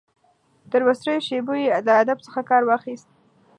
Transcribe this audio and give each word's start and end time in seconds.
تر 0.71 0.79
وروستیو 0.83 1.25
شېبو 1.27 1.53
یې 1.63 1.69
له 1.85 1.93
ادب 2.03 2.17
څخه 2.25 2.39
کار 2.49 2.61
واخیست. 2.65 3.07